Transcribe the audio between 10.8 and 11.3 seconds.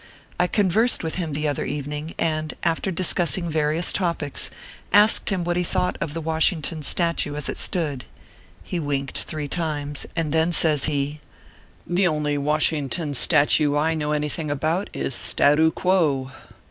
he:"